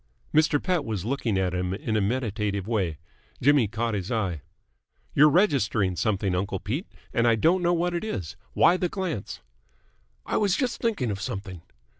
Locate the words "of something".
11.11-11.61